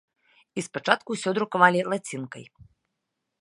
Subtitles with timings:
[0.61, 2.45] І спачатку ўсё друкавалі лацінкай.